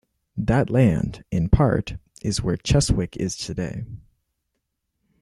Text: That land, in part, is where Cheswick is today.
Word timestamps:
That 0.37 0.71
land, 0.71 1.23
in 1.29 1.47
part, 1.49 1.97
is 2.23 2.41
where 2.41 2.57
Cheswick 2.57 3.15
is 3.17 3.37
today. 3.37 3.83